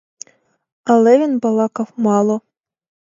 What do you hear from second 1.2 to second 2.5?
балакав мало.